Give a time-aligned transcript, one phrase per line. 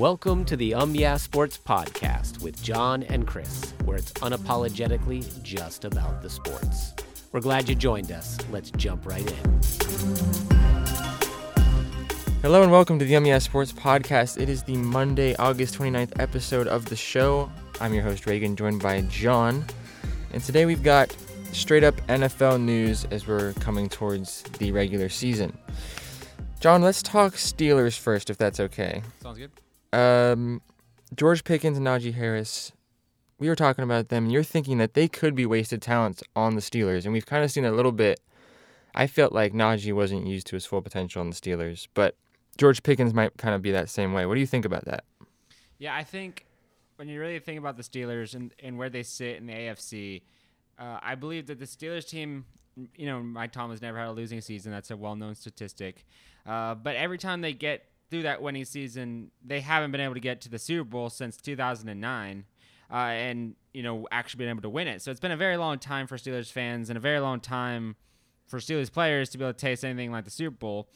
[0.00, 5.84] Welcome to the Um Yeah Sports Podcast with John and Chris, where it's unapologetically just
[5.84, 6.94] about the sports.
[7.32, 8.38] We're glad you joined us.
[8.50, 9.60] Let's jump right in.
[12.40, 14.40] Hello and welcome to the Um Yeah Sports Podcast.
[14.40, 17.52] It is the Monday, August 29th episode of the show.
[17.78, 19.66] I'm your host, Reagan, joined by John.
[20.32, 21.14] And today we've got
[21.52, 25.58] straight up NFL news as we're coming towards the regular season.
[26.58, 29.02] John, let's talk Steelers first, if that's okay.
[29.20, 29.50] Sounds good.
[29.92, 30.62] Um,
[31.14, 32.72] George Pickens and Najee Harris,
[33.38, 36.54] we were talking about them, and you're thinking that they could be wasted talents on
[36.54, 38.20] the Steelers, and we've kind of seen a little bit.
[38.94, 42.16] I felt like Najee wasn't used to his full potential in the Steelers, but
[42.58, 44.26] George Pickens might kind of be that same way.
[44.26, 45.04] What do you think about that?
[45.78, 46.44] Yeah, I think
[46.96, 50.22] when you really think about the Steelers and, and where they sit in the AFC,
[50.78, 52.44] uh, I believe that the Steelers team,
[52.96, 54.72] you know, Mike Tomlin has never had a losing season.
[54.72, 56.04] That's a well known statistic.
[56.46, 60.20] Uh, but every time they get through that winning season, they haven't been able to
[60.20, 62.44] get to the Super Bowl since 2009.
[62.92, 65.00] Uh, and you know actually been able to win it.
[65.00, 67.94] So it's been a very long time for Steelers fans and a very long time
[68.48, 70.88] for Steelers players to be able to taste anything like the Super Bowl.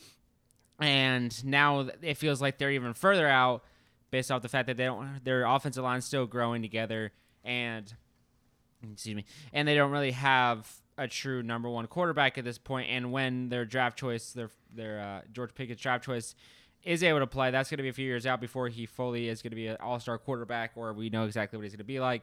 [0.80, 3.62] And now it feels like they're even further out
[4.10, 7.12] based off the fact that they don't their offensive line's still growing together
[7.44, 7.94] and
[8.92, 12.88] excuse me, and they don't really have a true number one quarterback at this point.
[12.90, 16.34] And when their draft choice, their their uh, George Pickett's draft choice,
[16.84, 19.28] is able to play, that's going to be a few years out before he fully
[19.28, 21.78] is going to be an all star quarterback, or we know exactly what he's going
[21.78, 22.22] to be like.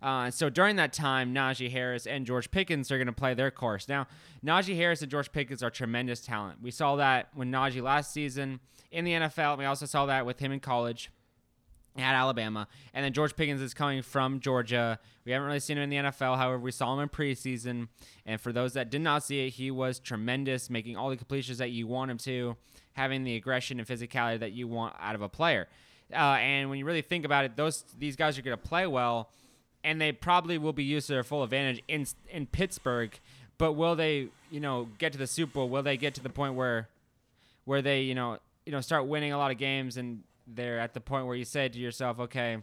[0.00, 3.50] Uh, so during that time, Najee Harris and George Pickens are going to play their
[3.50, 3.88] course.
[3.88, 4.06] Now,
[4.44, 6.62] Najee Harris and George Pickens are tremendous talent.
[6.62, 9.58] We saw that when Najee last season in the NFL.
[9.58, 11.10] We also saw that with him in college
[11.96, 12.68] at Alabama.
[12.94, 14.98] And then George Pickens is coming from Georgia.
[15.24, 16.36] We haven't really seen him in the NFL.
[16.36, 17.88] However, we saw him in preseason.
[18.24, 21.58] And for those that did not see it, he was tremendous, making all the completions
[21.58, 22.56] that you want him to,
[22.98, 25.68] having the aggression and physicality that you want out of a player.
[26.12, 28.86] Uh, and when you really think about it, those these guys are going to play
[28.86, 29.30] well,
[29.84, 33.18] and they probably will be used to their full advantage in in Pittsburgh.
[33.56, 35.68] But will they, you know, get to the Super Bowl?
[35.68, 36.88] Will they get to the point where,
[37.64, 40.94] where they, you know, you know, start winning a lot of games and they're at
[40.94, 42.58] the point where you say to yourself, okay,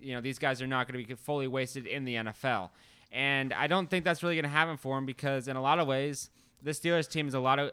[0.00, 2.70] you know, these guys are not going to be fully wasted in the NFL.
[3.12, 5.78] And I don't think that's really going to happen for them because in a lot
[5.78, 6.30] of ways,
[6.62, 7.70] the Steelers team is a lot of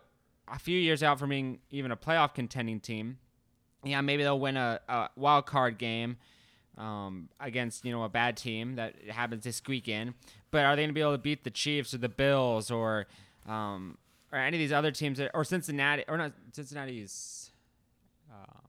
[0.47, 3.17] a few years out from being even a playoff contending team.
[3.83, 6.17] Yeah, maybe they'll win a, a wild card game
[6.77, 10.13] um, against you know a bad team that happens to squeak in.
[10.51, 13.07] But are they going to be able to beat the Chiefs or the Bills or
[13.47, 13.97] um,
[14.31, 17.51] or any of these other teams that, or Cincinnati or not Cincinnati's?
[18.31, 18.61] Um,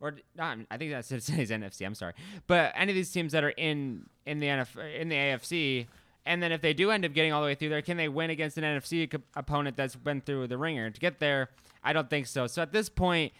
[0.00, 1.86] or not, I think that's Cincinnati's NFC.
[1.86, 2.14] I'm sorry,
[2.46, 5.86] but any of these teams that are in in the NF, in the AFC,
[6.24, 8.08] and then if they do end up getting all the way through there, can they
[8.08, 11.50] win against an NFC co- opponent that's been through the ringer to get there?
[11.82, 12.46] I don't think so.
[12.46, 13.32] So at this point,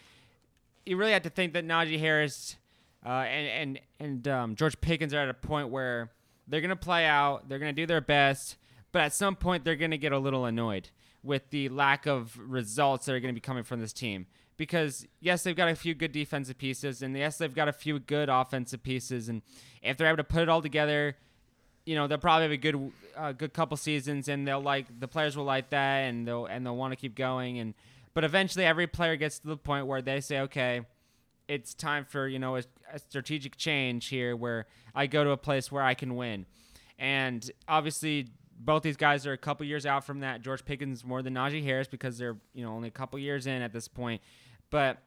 [0.85, 2.57] you really have to think that Najee Harris
[3.05, 6.11] uh, and and and um, George Pickens are at a point where
[6.49, 8.57] they're gonna play out, they're gonna do their best,
[8.91, 10.91] but at some point they're gonna get a little annoyed
[11.23, 14.27] with the lack of results that are gonna be coming from this team
[14.57, 17.99] because yes, they've got a few good defensive pieces, and yes, they've got a few
[17.99, 19.43] good offensive pieces, and
[19.83, 21.17] if they're able to put it all together,
[21.85, 25.09] you know, they'll probably have a good, uh, good couple seasons, and they'll like the
[25.09, 27.75] players will like that, and they'll and they'll want to keep going, and
[28.15, 30.83] but eventually every player gets to the point where they say, okay,
[31.49, 35.37] it's time for you know a, a strategic change here, where I go to a
[35.37, 36.47] place where I can win,
[36.99, 38.29] and obviously
[38.59, 40.41] both these guys are a couple years out from that.
[40.41, 43.61] George Pickens more than Najee Harris because they're you know only a couple years in
[43.63, 44.23] at this point.
[44.71, 44.99] But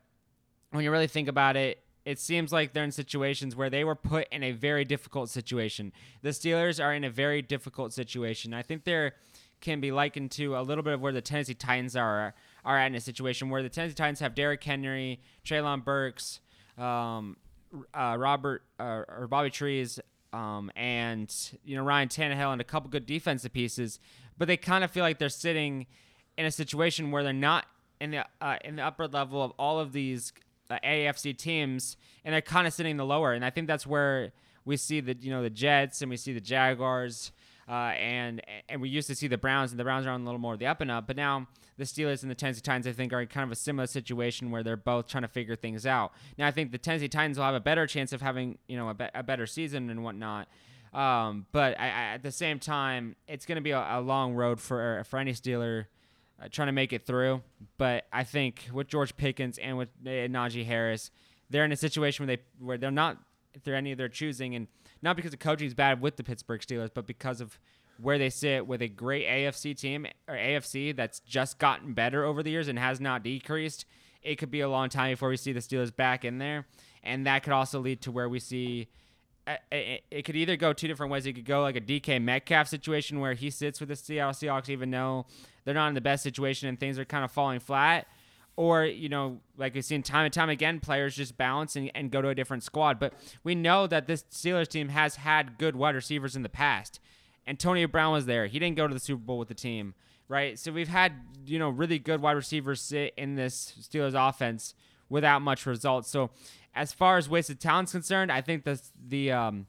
[0.72, 3.96] when you really think about it, it seems like they're in situations where they were
[3.96, 5.92] put in a very difficult situation.
[6.22, 8.54] The Steelers are in a very difficult situation.
[8.54, 9.14] I think they're
[9.62, 12.88] can be likened to a little bit of where the Tennessee Titans are are at
[12.88, 16.40] in a situation where the Tennessee Titans have Derrick Henry, Treylon Burks,
[16.78, 17.38] um,
[17.94, 20.00] uh, Robert uh, or Bobby Trees,
[20.34, 21.34] um, and
[21.64, 24.00] you know Ryan Tannehill and a couple good defensive pieces,
[24.38, 25.88] but they kind of feel like they're sitting
[26.38, 27.66] in a situation where they're not
[28.00, 30.32] in the uh, in the upper level of all of these
[30.70, 33.34] AFC teams, and they're kind of sitting in the lower.
[33.34, 34.34] And I think that's where
[34.66, 37.32] we see the you know the Jets and we see the Jaguars,
[37.70, 40.26] uh, and and we used to see the Browns, and the Browns are on a
[40.26, 41.08] little more of the up and up.
[41.08, 41.48] But now
[41.78, 44.50] the Steelers and the Tennessee Titans, I think, are in kind of a similar situation
[44.50, 46.14] where they're both trying to figure things out.
[46.38, 48.90] Now I think the Tennessee Titans will have a better chance of having you know
[48.90, 50.48] a, be- a better season and whatnot.
[50.94, 54.34] Um, but I, I, at the same time, it's going to be a, a long
[54.34, 55.86] road for for any Steeler
[56.42, 57.42] uh, trying to make it through.
[57.78, 61.12] But I think with George Pickens and with uh, Najee Harris,
[61.50, 63.18] they're in a situation where they where they're not
[63.64, 64.68] through any of their choosing, and
[65.02, 67.58] not because the coaching is bad with the Pittsburgh Steelers, but because of
[68.02, 72.44] where they sit with a great AFC team or AFC that's just gotten better over
[72.44, 73.86] the years and has not decreased
[74.22, 76.66] it could be a long time before we see the Steelers back in there,
[77.04, 78.88] and that could also lead to where we see.
[79.46, 81.28] uh, It it could either go two different ways.
[81.28, 84.68] It could go like a DK Metcalf situation where he sits with the Seattle Seahawks
[84.68, 85.28] even though
[85.66, 88.08] they're not in the best situation and things are kind of falling flat,
[88.56, 92.12] or you know, like we've seen time and time again, players just bounce and, and
[92.12, 93.00] go to a different squad.
[93.00, 93.14] But
[93.44, 97.00] we know that this Steelers team has had good wide receivers in the past.
[97.48, 98.48] Antonio Brown was there.
[98.48, 99.94] He didn't go to the Super Bowl with the team,
[100.28, 100.58] right?
[100.58, 101.14] So we've had
[101.46, 104.74] you know really good wide receivers sit in this Steelers offense
[105.10, 106.10] without much results.
[106.10, 106.32] So
[106.74, 109.68] as far as wasted talent's concerned, I think the the um,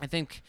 [0.00, 0.42] I think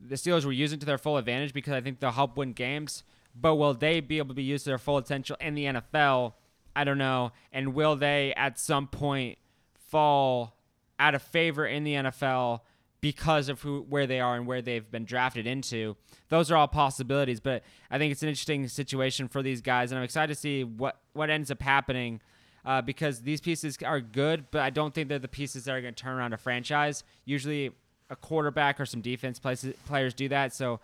[0.00, 3.04] the Steelers were using to their full advantage because I think they'll help win games.
[3.34, 6.34] But will they be able to be used to their full potential in the NFL?
[6.74, 7.32] I don't know.
[7.52, 9.38] And will they at some point
[9.74, 10.56] fall
[10.98, 12.60] out of favor in the NFL
[13.00, 15.96] because of who where they are and where they've been drafted into?
[16.28, 19.98] Those are all possibilities, but I think it's an interesting situation for these guys, and
[19.98, 22.20] I'm excited to see what what ends up happening.
[22.62, 25.80] Uh, because these pieces are good, but I don't think they're the pieces that are
[25.80, 27.04] going to turn around a franchise.
[27.24, 27.70] Usually,
[28.10, 30.52] a quarterback or some defense places, players do that.
[30.52, 30.78] So,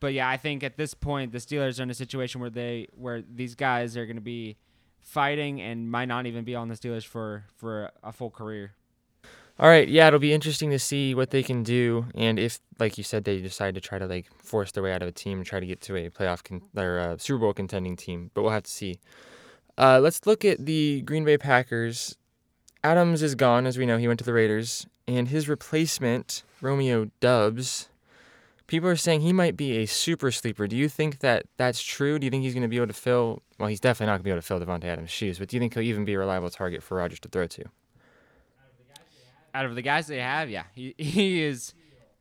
[0.00, 2.88] but yeah, I think at this point the Steelers are in a situation where they
[2.96, 4.56] where these guys are going to be
[5.00, 8.72] fighting and might not even be on the Steelers for for a full career.
[9.58, 12.96] All right, yeah, it'll be interesting to see what they can do, and if, like
[12.96, 15.36] you said, they decide to try to like force their way out of a team
[15.36, 18.30] and try to get to a playoff con- or uh, Super Bowl contending team.
[18.32, 19.00] But we'll have to see.
[19.76, 22.16] Uh, let's look at the Green Bay Packers.
[22.82, 23.98] Adams is gone, as we know.
[23.98, 27.90] He went to the Raiders, and his replacement, Romeo Doubs.
[28.70, 30.68] People are saying he might be a super sleeper.
[30.68, 32.20] Do you think that that's true?
[32.20, 33.42] Do you think he's going to be able to fill?
[33.58, 35.40] Well, he's definitely not going to be able to fill Davante Adams' shoes.
[35.40, 37.64] But do you think he'll even be a reliable target for Rodgers to throw to?
[39.52, 41.74] Out of the guys they have, yeah, he he is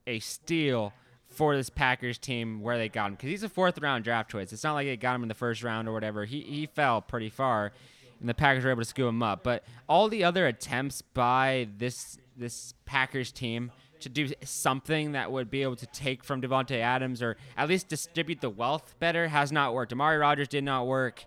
[0.07, 0.91] a steal
[1.27, 4.51] for this Packers team where they got him because he's a fourth round draft choice.
[4.51, 6.25] It's not like they got him in the first round or whatever.
[6.25, 7.73] He he fell pretty far,
[8.19, 9.43] and the Packers were able to scoop him up.
[9.43, 15.49] But all the other attempts by this this Packers team to do something that would
[15.49, 19.51] be able to take from Davante Adams or at least distribute the wealth better has
[19.51, 19.91] not worked.
[19.91, 21.25] Amari Rodgers did not work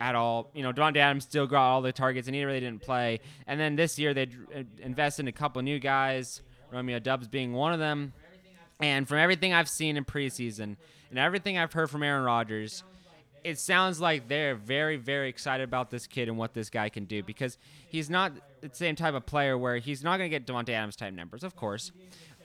[0.00, 0.50] at all.
[0.54, 3.20] You know, Davante Adams still got all the targets, and he really didn't play.
[3.46, 4.24] And then this year they
[4.54, 6.42] uh, invested in a couple new guys,
[6.72, 8.12] Romeo Doubs being one of them.
[8.80, 10.76] And from everything I've seen in preseason
[11.10, 12.82] and everything I've heard from Aaron Rodgers,
[13.42, 17.04] it sounds like they're very, very excited about this kid and what this guy can
[17.04, 17.56] do because
[17.88, 18.32] he's not
[18.72, 21.56] same type of player where he's not going to get Davante Adams type numbers, of
[21.56, 21.92] course,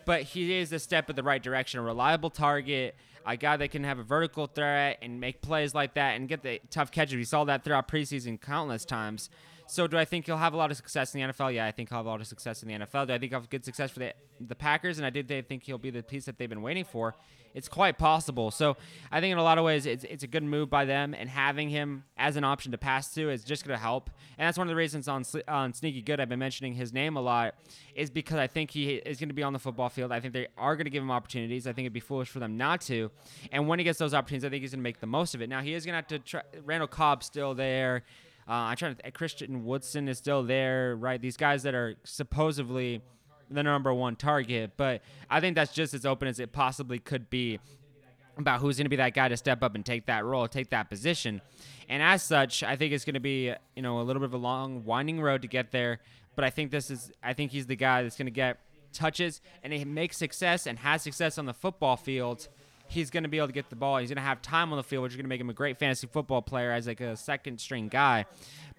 [0.05, 3.69] but he is a step in the right direction, a reliable target, a guy that
[3.71, 7.15] can have a vertical threat and make plays like that and get the tough catches.
[7.15, 9.29] We saw that throughout preseason countless times.
[9.71, 11.53] So do I think he'll have a lot of success in the NFL?
[11.53, 13.07] Yeah, I think he'll have a lot of success in the NFL.
[13.07, 14.97] Do I think he'll have good success for the the Packers?
[14.97, 17.15] And I did think he'll be the piece that they've been waiting for.
[17.53, 18.51] It's quite possible.
[18.51, 18.75] So
[19.13, 21.29] I think in a lot of ways it's, it's a good move by them, and
[21.29, 24.09] having him as an option to pass to is just going to help.
[24.37, 27.15] And that's one of the reasons on on Sneaky Good I've been mentioning his name
[27.15, 27.55] a lot
[27.95, 30.11] is because I think he is going to be on the football field.
[30.11, 31.65] I think they are going to give him opportunities.
[31.65, 33.09] I think it'd be foolish for them not to.
[33.53, 35.41] And when he gets those opportunities, I think he's going to make the most of
[35.41, 35.47] it.
[35.47, 36.41] Now he is going to have to try.
[36.65, 38.03] Randall Cobb's still there.
[38.47, 39.11] Uh, I'm trying to.
[39.11, 41.21] Christian Watson is still there, right?
[41.21, 43.01] These guys that are supposedly
[43.49, 47.29] the number one target, but I think that's just as open as it possibly could
[47.29, 47.59] be
[48.37, 50.69] about who's going to be that guy to step up and take that role, take
[50.69, 51.41] that position.
[51.89, 54.33] And as such, I think it's going to be you know a little bit of
[54.33, 55.99] a long, winding road to get there.
[56.35, 57.11] But I think this is.
[57.21, 58.59] I think he's the guy that's going to get
[58.91, 62.47] touches and he makes success and has success on the football field
[62.91, 63.97] he's going to be able to get the ball.
[63.97, 65.53] He's going to have time on the field, which is going to make him a
[65.53, 68.25] great fantasy football player as like a second string guy.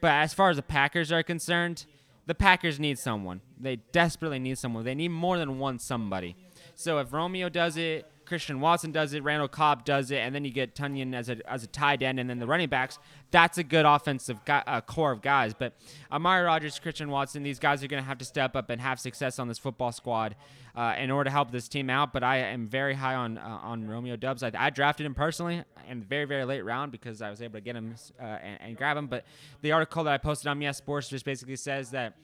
[0.00, 1.86] But as far as the Packers are concerned,
[2.26, 3.40] the Packers need someone.
[3.58, 4.84] They desperately need someone.
[4.84, 6.36] They need more than one somebody.
[6.74, 10.42] So if Romeo does it, Christian Watson does it, Randall Cobb does it, and then
[10.42, 12.98] you get Tonyan as a as a tight end, and then the running backs.
[13.30, 15.52] That's a good offensive guy, uh, core of guys.
[15.52, 15.74] But
[16.10, 18.98] Amari Rodgers, Christian Watson, these guys are going to have to step up and have
[18.98, 20.34] success on this football squad
[20.74, 22.14] uh, in order to help this team out.
[22.14, 24.42] But I am very high on uh, on Romeo Doubs.
[24.42, 27.60] I, I, drafted him personally in very very late round because I was able to
[27.60, 29.08] get him uh, and, and grab him.
[29.08, 29.26] But
[29.60, 32.14] the article that I posted on Yes Sports just basically says that.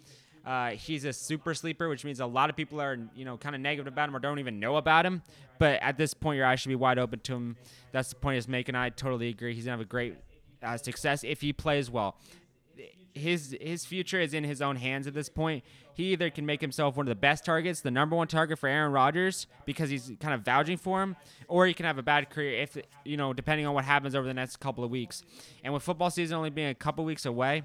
[0.49, 3.55] Uh, he's a super sleeper, which means a lot of people are, you know, kind
[3.55, 5.23] of negative about him or don't even know about him.
[5.59, 7.57] But at this point, your eyes should be wide open to him.
[7.93, 8.75] That's the point he's making.
[8.75, 9.55] I totally agree.
[9.55, 10.17] He's gonna have a great
[10.63, 12.17] uh, success if he plays well.
[13.13, 15.65] His his future is in his own hands at this point.
[15.93, 18.71] He either can make himself one of the best targets, the number one target for
[18.71, 22.31] Aaron Rodgers because he's kind of vouching for him, or he can have a bad
[22.31, 25.25] career if you know, depending on what happens over the next couple of weeks.
[25.63, 27.65] And with football season only being a couple weeks away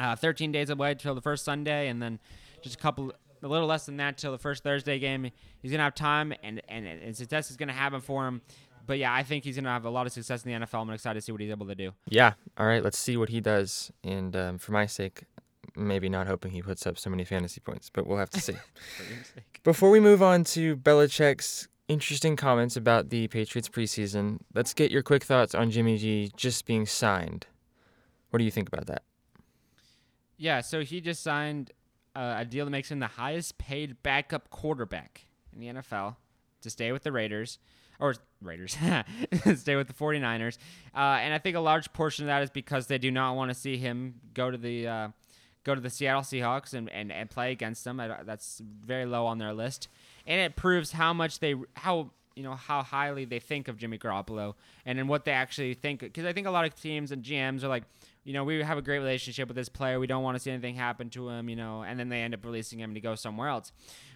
[0.00, 2.18] uh, 13 days away till the first Sunday, and then
[2.62, 5.30] just a couple, a little less than that till the first Thursday game.
[5.60, 8.40] He's gonna have time, and and, and success is gonna happen for him.
[8.86, 10.82] But yeah, I think he's gonna have a lot of success in the NFL.
[10.82, 11.92] I'm excited to see what he's able to do.
[12.08, 12.32] Yeah.
[12.56, 12.82] All right.
[12.82, 13.92] Let's see what he does.
[14.02, 15.24] And um, for my sake,
[15.76, 18.56] maybe not hoping he puts up so many fantasy points, but we'll have to see.
[19.62, 25.02] Before we move on to Belichick's interesting comments about the Patriots preseason, let's get your
[25.02, 27.46] quick thoughts on Jimmy G just being signed.
[28.30, 29.02] What do you think about that?
[30.40, 31.70] Yeah, so he just signed
[32.16, 36.16] uh, a deal that makes him the highest paid backup quarterback in the NFL
[36.62, 37.58] to stay with the Raiders
[38.00, 38.72] or Raiders,
[39.54, 40.56] stay with the 49ers.
[40.94, 43.50] Uh, and I think a large portion of that is because they do not want
[43.50, 45.08] to see him go to the uh,
[45.64, 48.00] go to the Seattle Seahawks and, and, and play against them.
[48.24, 49.88] That's very low on their list,
[50.26, 53.98] and it proves how much they how you know how highly they think of Jimmy
[53.98, 54.54] Garoppolo
[54.86, 56.00] and then what they actually think.
[56.00, 57.84] Because I think a lot of teams and GMs are like,
[58.24, 59.98] you know, we have a great relationship with this player.
[59.98, 62.34] We don't want to see anything happen to him, you know, and then they end
[62.34, 63.72] up releasing him to go somewhere else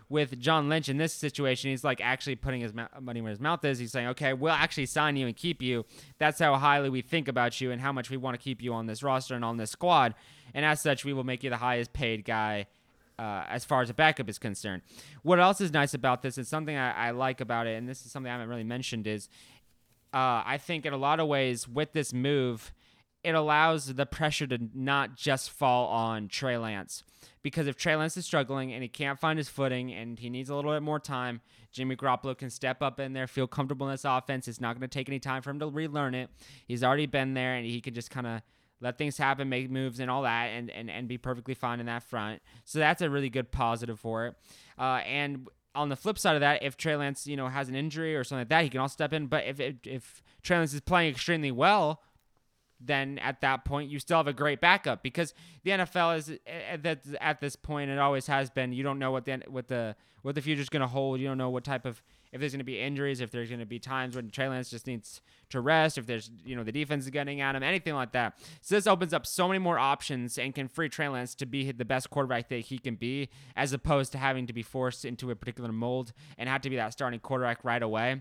[0.09, 3.65] with John Lynch in this situation, he's like actually putting his money where his mouth
[3.65, 3.79] is.
[3.79, 5.85] He's saying, okay, we'll actually sign you and keep you.
[6.19, 8.75] That's how highly we think about you and how much we want to keep you
[8.75, 10.15] on this roster and on this squad.
[10.53, 12.67] And as such, we will make you the highest paid guy
[13.19, 14.83] uh, as far as a backup is concerned.
[15.23, 18.05] What else is nice about this, and something I, I like about it, and this
[18.05, 19.29] is something I haven't really mentioned, is
[20.13, 22.73] uh, I think in a lot of ways with this move,
[23.23, 27.05] it allows the pressure to not just fall on Trey Lance
[27.45, 30.49] because if Trey Lance is struggling and he can't find his footing and he needs
[30.49, 31.43] a little bit more time,
[31.73, 34.49] Jimmy Garoppolo can step up in there, feel comfortable in this offense.
[34.49, 36.31] It's not going to take any time for him to relearn it.
[36.67, 38.43] He's already been there and he can just kind of
[38.85, 41.87] let things happen, make moves and all that, and, and, and be perfectly fine in
[41.87, 42.43] that front.
[42.65, 44.35] So that's a really good positive for it.
[44.79, 47.75] Uh, and on the flip side of that, if Trey Lance, you know, has an
[47.75, 49.27] injury or something like that, he can also step in.
[49.27, 52.03] But if, if, if Trey Lance is playing extremely well,
[52.81, 57.07] then at that point you still have a great backup because the NFL is at,
[57.21, 60.35] at this point it always has been you don't know what the what the what
[60.35, 62.03] the future's going to hold you don't know what type of
[62.35, 64.69] if there's going to be injuries if there's going to be times when Trey Lance
[64.69, 67.95] just needs to rest if there's you know the defense is getting at him anything
[67.95, 68.37] like that.
[68.61, 71.73] So this opens up so many more options and can free Trey Lance to be
[71.73, 75.31] the best quarterback that he can be as opposed to having to be forced into
[75.31, 78.21] a particular mold and have to be that starting quarterback right away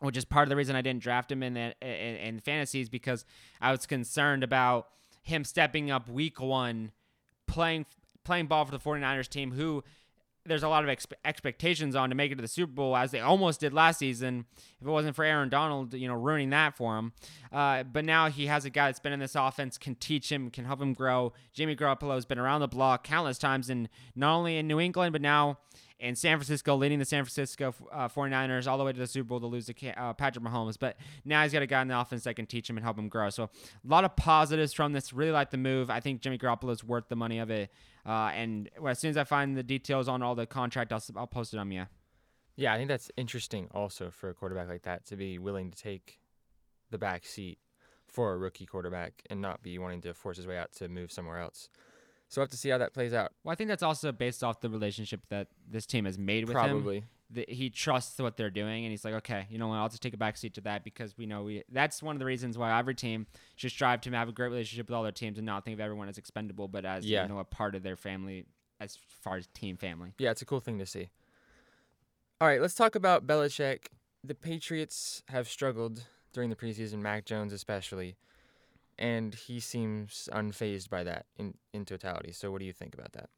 [0.00, 3.24] which is part of the reason I didn't draft him in, in, in fantasies because
[3.60, 4.88] I was concerned about
[5.22, 6.92] him stepping up week one,
[7.46, 7.86] playing
[8.24, 9.84] playing ball for the 49ers team, who
[10.46, 13.10] there's a lot of expe- expectations on to make it to the Super Bowl, as
[13.10, 14.44] they almost did last season.
[14.80, 17.12] If it wasn't for Aaron Donald, you know, ruining that for him.
[17.52, 20.50] Uh, but now he has a guy that's been in this offense, can teach him,
[20.50, 21.32] can help him grow.
[21.52, 25.12] Jimmy Garoppolo has been around the block countless times, and not only in New England,
[25.12, 25.58] but now
[25.98, 29.28] in San Francisco, leading the San Francisco uh, 49ers all the way to the Super
[29.28, 30.76] Bowl to lose to uh, Patrick Mahomes.
[30.78, 32.98] But now he's got a guy in the offense that can teach him and help
[32.98, 33.30] him grow.
[33.30, 33.48] So a
[33.84, 35.12] lot of positives from this.
[35.12, 35.88] Really like the move.
[35.88, 37.70] I think Jimmy Garoppolo is worth the money of it.
[38.06, 41.02] Uh, and well, as soon as I find the details on all the contract, I'll,
[41.16, 41.88] I'll post it on Mia.
[42.56, 45.76] Yeah, I think that's interesting also for a quarterback like that to be willing to
[45.76, 46.20] take
[46.90, 47.58] the back seat
[48.06, 51.10] for a rookie quarterback and not be wanting to force his way out to move
[51.10, 51.68] somewhere else.
[52.28, 53.32] So we'll have to see how that plays out.
[53.42, 56.54] Well, I think that's also based off the relationship that this team has made with
[56.54, 56.70] Probably.
[56.70, 56.82] him.
[56.82, 57.04] Probably.
[57.48, 59.76] He trusts what they're doing, and he's like, okay, you know what?
[59.76, 61.62] I'll just take a backseat to that because we know we.
[61.70, 63.26] That's one of the reasons why every team
[63.56, 65.80] should strive to have a great relationship with all their teams and not think of
[65.80, 67.22] everyone as expendable, but as yeah.
[67.22, 68.46] you know a part of their family
[68.80, 70.12] as far as team family.
[70.18, 71.10] Yeah, it's a cool thing to see.
[72.40, 73.86] All right, let's talk about Belichick.
[74.22, 78.16] The Patriots have struggled during the preseason, Mac Jones especially
[78.98, 82.32] and he seems unfazed by that in in totality.
[82.32, 83.30] So, what do you think about that?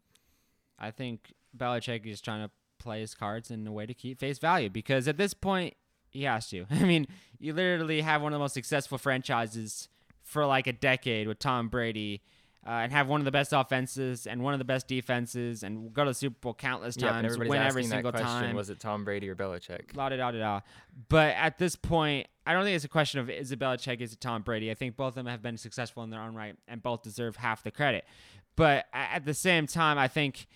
[0.78, 2.50] I think Belichick is trying to
[2.86, 5.74] play his cards in a way to keep face value because at this point
[6.08, 6.64] he has to.
[6.70, 7.06] I mean,
[7.38, 9.88] you literally have one of the most successful franchises
[10.22, 12.22] for like a decade with Tom Brady.
[12.68, 15.92] Uh, and have one of the best offenses and one of the best defenses and
[15.92, 18.56] go to the Super Bowl countless times, yep, win every single question, time.
[18.56, 19.94] Was it Tom Brady or Belichick?
[19.94, 20.60] La da da da.
[21.08, 24.14] But at this point, I don't think it's a question of is it Belichick, is
[24.14, 24.68] it Tom Brady.
[24.72, 27.36] I think both of them have been successful in their own right and both deserve
[27.36, 28.04] half the credit.
[28.56, 30.48] But at the same time, I think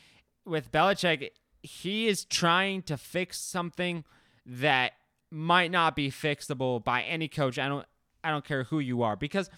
[0.44, 1.30] with Belichick,
[1.62, 4.04] he is trying to fix something
[4.46, 4.92] that
[5.30, 7.58] might not be fixable by any coach.
[7.58, 7.86] I don't
[8.22, 9.48] I don't care who you are because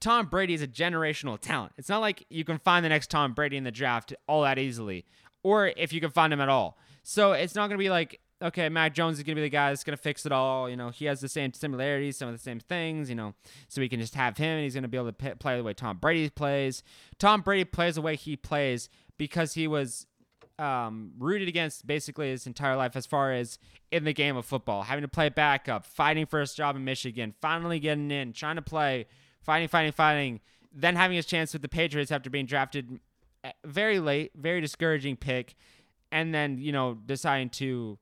[0.00, 1.72] Tom Brady is a generational talent.
[1.78, 4.58] It's not like you can find the next Tom Brady in the draft all that
[4.58, 5.04] easily
[5.42, 6.78] or if you can find him at all.
[7.02, 9.50] So it's not going to be like okay, Mac Jones is going to be the
[9.50, 10.68] guy that's going to fix it all.
[10.68, 13.34] You know, he has the same similarities, some of the same things, you know,
[13.68, 15.62] so we can just have him and he's going to be able to play the
[15.62, 16.82] way Tom Brady plays.
[17.18, 18.88] Tom Brady plays the way he plays
[19.18, 20.06] because he was
[20.60, 23.58] um, rooted against basically his entire life as far as
[23.90, 27.34] in the game of football, having to play backup, fighting for his job in Michigan,
[27.40, 29.06] finally getting in, trying to play,
[29.42, 30.40] fighting, fighting, fighting,
[30.72, 33.00] then having his chance with the Patriots after being drafted
[33.42, 35.56] eh, very late, very discouraging pick,
[36.12, 37.98] and then, you know, deciding to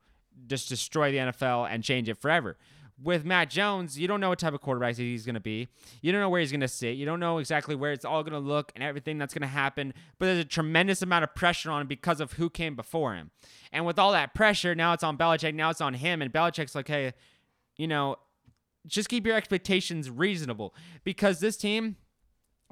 [0.47, 2.57] just destroy the NFL and change it forever.
[3.01, 5.69] With Mac Jones, you don't know what type of quarterback he's going to be.
[6.03, 6.97] You don't know where he's going to sit.
[6.97, 9.47] You don't know exactly where it's all going to look and everything that's going to
[9.47, 9.95] happen.
[10.19, 13.31] But there's a tremendous amount of pressure on him because of who came before him.
[13.73, 15.55] And with all that pressure, now it's on Belichick.
[15.55, 16.21] Now it's on him.
[16.21, 17.13] And Belichick's like, hey,
[17.77, 18.17] you know,
[18.87, 20.75] just keep your expectations reasonable
[21.05, 21.97] because this team,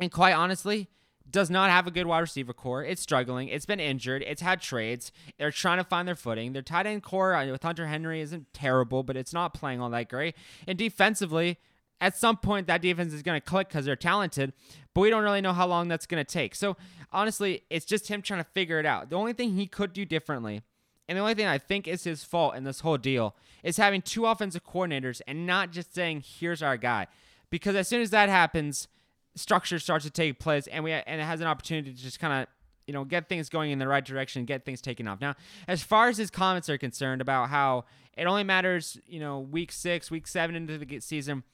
[0.01, 0.89] and quite honestly,
[1.31, 2.85] does not have a good wide receiver core.
[2.85, 3.49] It's struggling.
[3.49, 4.23] It's been injured.
[4.23, 5.13] It's had trades.
[5.39, 6.53] They're trying to find their footing.
[6.53, 9.91] Their tight end core uh, with Hunter Henry isn't terrible, but it's not playing all
[9.91, 10.37] that great.
[10.67, 11.59] And defensively,
[12.01, 14.53] at some point, that defense is going to click because they're talented,
[14.95, 16.55] but we don't really know how long that's going to take.
[16.55, 16.77] So
[17.11, 19.11] honestly, it's just him trying to figure it out.
[19.11, 20.63] The only thing he could do differently,
[21.09, 24.03] and the only thing I think is his fault in this whole deal, is having
[24.03, 27.07] two offensive coordinators and not just saying, "Here's our guy,"
[27.51, 28.89] because as soon as that happens
[29.37, 32.43] structure starts to take place and we and it has an opportunity to just kind
[32.43, 32.49] of
[32.87, 35.21] you know get things going in the right direction get things taken off.
[35.21, 35.35] Now
[35.69, 37.85] as far as his comments are concerned about how
[38.17, 41.45] it only matters you know week six week seven into the season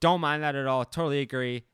[0.00, 0.84] don't mind that at all.
[0.84, 1.64] Totally agree.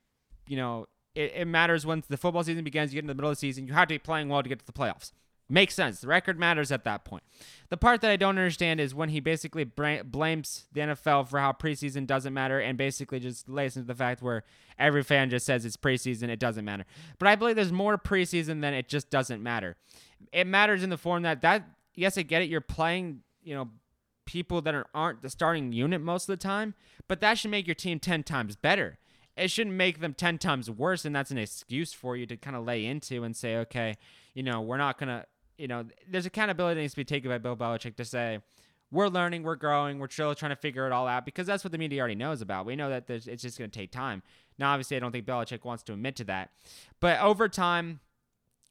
[0.46, 3.30] You know it, it matters once the football season begins you get in the middle
[3.30, 5.12] of the season you have to be playing well to get to the playoffs
[5.50, 6.00] Makes sense.
[6.00, 7.22] The record matters at that point.
[7.70, 11.52] The part that I don't understand is when he basically blames the NFL for how
[11.52, 14.44] preseason doesn't matter and basically just lays into the fact where
[14.78, 16.84] every fan just says it's preseason, it doesn't matter.
[17.18, 19.76] But I believe there's more preseason than it just doesn't matter.
[20.32, 21.64] It matters in the form that that
[21.94, 22.48] yes, I get it.
[22.48, 23.68] You're playing, you know,
[24.24, 26.74] people that are, aren't the starting unit most of the time,
[27.08, 28.98] but that should make your team 10 times better.
[29.36, 32.56] It shouldn't make them 10 times worse, and that's an excuse for you to kind
[32.56, 33.96] of lay into and say, okay,
[34.34, 35.24] you know, we're not going to
[35.58, 38.40] you know, there's accountability that needs to be taken by Bill Belichick to say,
[38.90, 41.72] we're learning, we're growing, we're still trying to figure it all out because that's what
[41.72, 42.64] the media already knows about.
[42.64, 44.22] We know that it's just going to take time.
[44.58, 46.50] Now, obviously, I don't think Belichick wants to admit to that.
[47.00, 48.00] But over time,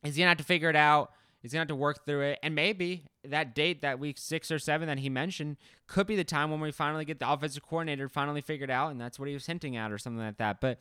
[0.03, 1.12] he's going to have to figure it out.
[1.41, 2.39] He's going to have to work through it.
[2.41, 6.24] And maybe that date, that week six or seven that he mentioned, could be the
[6.24, 8.91] time when we finally get the offensive coordinator finally figured out.
[8.91, 10.60] And that's what he was hinting at or something like that.
[10.60, 10.79] But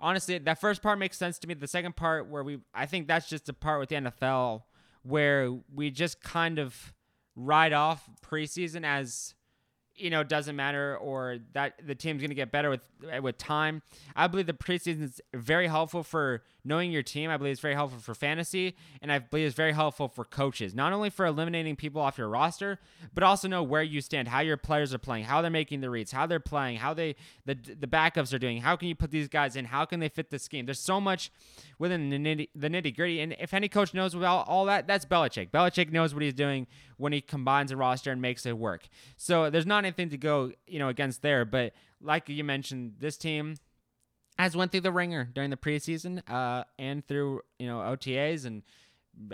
[0.00, 1.54] honestly, that first part makes sense to me.
[1.54, 4.62] The second part, where we, I think that's just the part with the NFL
[5.08, 6.92] where we just kind of
[7.34, 9.34] ride off preseason as
[9.98, 12.80] you know doesn't matter or that the team's going to get better with
[13.22, 13.82] with time.
[14.16, 17.30] I believe the preseason is very helpful for knowing your team.
[17.30, 20.74] I believe it's very helpful for fantasy, and I believe it's very helpful for coaches,
[20.74, 22.78] not only for eliminating people off your roster,
[23.14, 25.90] but also know where you stand, how your players are playing, how they're making the
[25.90, 28.60] reads, how they're playing, how they the the backups are doing.
[28.60, 29.64] How can you put these guys in?
[29.64, 30.66] How can they fit the scheme?
[30.66, 31.30] There's so much
[31.78, 35.04] within the nitty, the nitty gritty, and if any coach knows about all that, that's
[35.04, 35.50] Belichick.
[35.50, 38.88] Belichick knows what he's doing when he combines a roster and makes it work.
[39.16, 43.16] So there's not anything to go you know against there, but like you mentioned, this
[43.16, 43.56] team
[44.38, 48.62] has went through the ringer during the preseason uh, and through you know OTAs and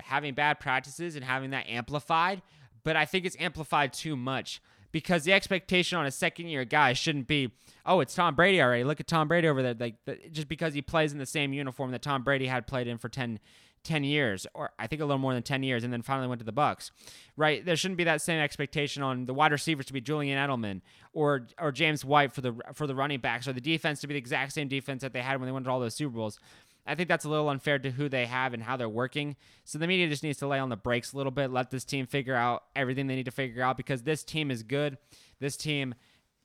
[0.03, 2.43] having bad practices and having that amplified.
[2.85, 4.61] But I think it's amplified too much
[4.93, 7.51] because the expectation on a second year guy shouldn't be,
[7.85, 8.85] oh, it's Tom Brady already.
[8.85, 9.75] Look at Tom Brady over there.
[9.75, 9.97] Like
[10.31, 13.09] just because he plays in the same uniform that Tom Brady had played in for
[13.09, 13.41] 10
[13.85, 16.41] 10 years or I think a little more than 10 years and then finally went
[16.41, 16.91] to the Bucks.
[17.37, 17.65] Right?
[17.65, 20.81] There shouldn't be that same expectation on the wide receivers to be Julian Edelman
[21.13, 24.15] or or James White for the for the running backs or the defense to be
[24.15, 26.39] the exact same defense that they had when they went to all those Super Bowls.
[26.87, 29.37] I think that's a little unfair to who they have and how they're working.
[29.65, 31.83] So the media just needs to lay on the brakes a little bit, let this
[31.83, 34.99] team figure out everything they need to figure out because this team is good.
[35.41, 35.95] This team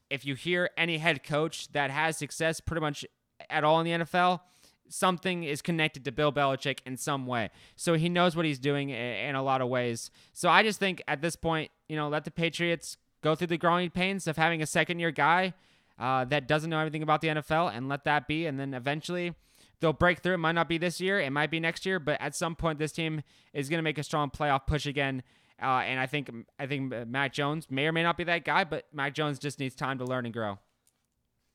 [0.10, 3.06] if you hear any head coach that has success pretty much
[3.50, 4.42] at all in the NFL,
[4.90, 7.50] something is connected to Bill Belichick in some way.
[7.76, 10.12] So he knows what he's doing in a lot of ways.
[10.34, 13.58] So I just think at this point, you know, let the Patriots go through the
[13.58, 15.54] growing pains of having a second year guy
[15.98, 18.46] uh, that doesn't know everything about the NFL and let that be.
[18.46, 19.34] And then eventually
[19.80, 20.36] they'll break through.
[20.36, 22.80] It might not be this year, it might be next year, but at some point,
[22.80, 23.22] this team
[23.54, 25.24] is going to make a strong playoff push again.
[25.62, 28.64] Uh, and I think I think Mac Jones may or may not be that guy,
[28.64, 30.58] but Mac Jones just needs time to learn and grow.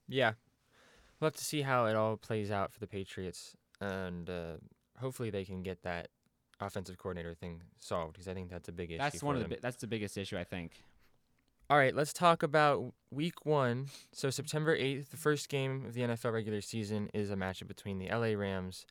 [0.08, 0.32] Yeah,
[1.24, 4.56] we'll have to see how it all plays out for the Patriots, and uh,
[5.00, 6.08] hopefully they can get that
[6.60, 8.98] offensive coordinator thing solved because I think that's a big issue.
[8.98, 10.72] That's one of the bi- that's the biggest issue I think.
[11.70, 13.86] All right, let's talk about week one.
[14.12, 17.98] So September eighth, the first game of the NFL regular season is a matchup between
[17.98, 18.84] the LA Rams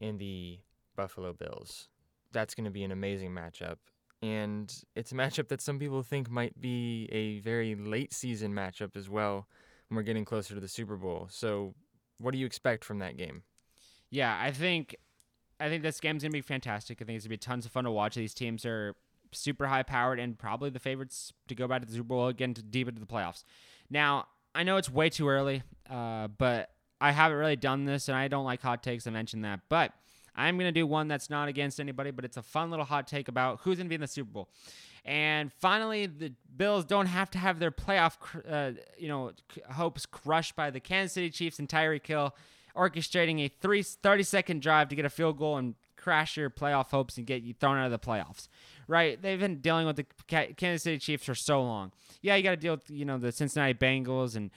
[0.00, 0.60] and the
[0.94, 1.88] Buffalo Bills.
[2.30, 3.78] That's going to be an amazing matchup.
[4.22, 8.96] And it's a matchup that some people think might be a very late season matchup
[8.96, 9.48] as well
[9.94, 11.28] when we're getting closer to the Super Bowl.
[11.30, 11.74] So,
[12.18, 13.42] what do you expect from that game?
[14.10, 14.96] Yeah, I think
[15.60, 17.00] I think this game's gonna be fantastic.
[17.00, 18.16] I think it's gonna be tons of fun to watch.
[18.16, 18.96] These teams are
[19.32, 22.54] super high powered and probably the favorites to go back to the Super Bowl again
[22.54, 23.44] to deep into the playoffs.
[23.88, 28.16] Now, I know it's way too early, uh, but I haven't really done this and
[28.16, 29.06] I don't like hot takes.
[29.06, 29.92] I mentioned that, but
[30.36, 33.28] I'm to do one that's not against anybody, but it's a fun little hot take
[33.28, 34.48] about who's to be in the Super Bowl.
[35.04, 38.16] And finally, the Bills don't have to have their playoff,
[38.48, 39.32] uh, you know,
[39.72, 42.34] hopes crushed by the Kansas City Chiefs and Tyreek Hill
[42.76, 46.90] orchestrating a three, 30 second drive to get a field goal and crash your playoff
[46.90, 48.48] hopes and get you thrown out of the playoffs.
[48.86, 49.20] Right?
[49.20, 51.92] They've been dealing with the Kansas City Chiefs for so long.
[52.20, 54.50] Yeah, you got to deal with you know the Cincinnati Bengals and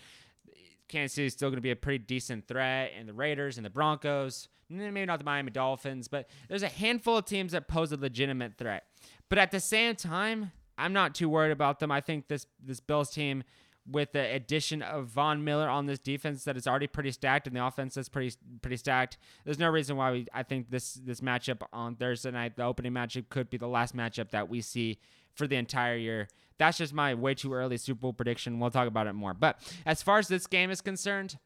[0.87, 3.65] Kansas City is still going to be a pretty decent threat, and the Raiders and
[3.65, 7.91] the Broncos, maybe not the Miami Dolphins, but there's a handful of teams that pose
[7.91, 8.85] a legitimate threat.
[9.29, 11.91] But at the same time, I'm not too worried about them.
[11.91, 13.43] I think this this Bills team,
[13.89, 17.55] with the addition of Von Miller on this defense that is already pretty stacked and
[17.55, 20.27] the offense that's pretty pretty stacked, there's no reason why we.
[20.33, 23.95] I think this this matchup on Thursday night, the opening matchup, could be the last
[23.95, 24.99] matchup that we see
[25.37, 26.27] for the entire year.
[26.57, 28.59] That's just my way too early Super Bowl prediction.
[28.59, 29.33] We'll talk about it more.
[29.33, 31.37] But as far as this game is concerned,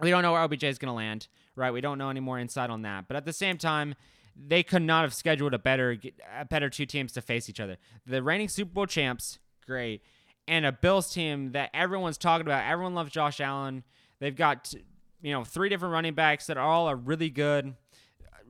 [0.00, 1.72] we don't know where OBJ is going to land, right?
[1.72, 3.06] We don't know any more insight on that.
[3.06, 3.94] But at the same time,
[4.36, 5.96] they could not have scheduled a better,
[6.36, 7.76] a better two teams to face each other.
[8.04, 10.02] The reigning Super Bowl champs, great,
[10.48, 12.64] and a Bills team that everyone's talking about.
[12.68, 13.84] Everyone loves Josh Allen.
[14.18, 14.74] They've got
[15.22, 17.74] you know three different running backs that are all are really good,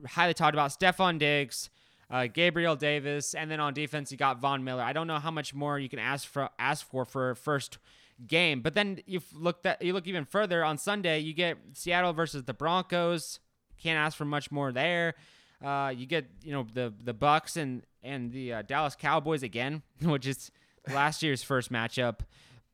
[0.07, 0.71] highly talked about.
[0.71, 1.69] Stefon Diggs,
[2.09, 4.83] uh, Gabriel Davis, and then on defense you got Von Miller.
[4.83, 7.77] I don't know how much more you can ask for ask for for first
[8.27, 11.19] game, but then you look that you look even further on Sunday.
[11.19, 13.39] You get Seattle versus the Broncos.
[13.77, 15.15] Can't ask for much more there.
[15.63, 19.81] Uh, you get you know the the Bucks and and the uh, Dallas Cowboys again,
[20.01, 20.51] which is
[20.87, 22.19] last year's first matchup.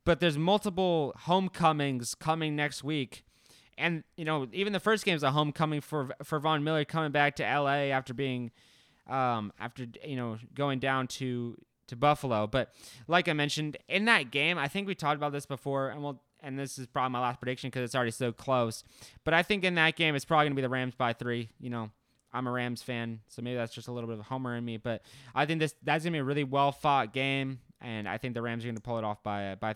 [0.04, 3.24] But there's multiple homecomings coming next week
[3.78, 7.12] and you know even the first game is a homecoming for for Von Miller coming
[7.12, 8.52] back to LA after being
[9.12, 12.48] um, after you know going down to to Buffalo.
[12.48, 12.74] But
[13.08, 16.22] like I mentioned in that game, I think we talked about this before, and we'll
[16.42, 18.84] and this is probably my last prediction because it's already so close.
[19.24, 21.50] But I think in that game, it's probably gonna be the Rams by three.
[21.60, 21.92] You know,
[22.34, 24.66] I'm a Rams fan, so maybe that's just a little bit of a homer in
[24.66, 24.78] me.
[24.78, 25.04] But
[25.36, 28.42] I think this that's gonna be a really well fought game, and I think the
[28.42, 29.76] Rams are gonna pull it off by by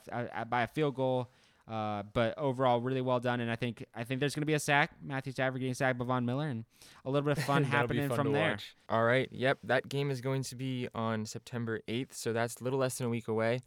[0.50, 1.30] by a field goal.
[1.67, 4.54] Uh, but overall, really well done, and I think I think there's going to be
[4.54, 4.91] a sack.
[5.01, 6.63] Matthew Stafford getting sacked by Von Miller, and
[7.06, 8.51] a little bit of fun happening fun from there.
[8.51, 8.75] Watch.
[8.88, 12.63] All right, yep, that game is going to be on September 8th, so that's a
[12.63, 13.63] little less than a week away, and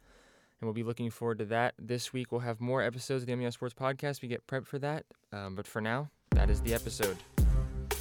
[0.61, 1.73] we'll be looking forward to that.
[1.77, 4.21] This week we'll have more episodes of the MES Sports Podcast.
[4.21, 7.17] We get prepped for that, um, but for now, that is the episode.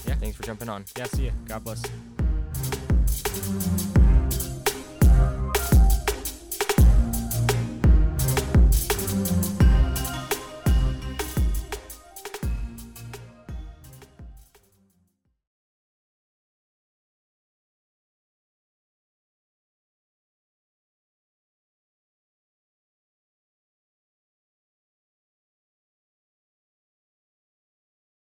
[0.06, 0.84] Yeah, thanks for jumping on.
[0.96, 1.32] Yeah, see you.
[1.46, 1.82] God bless.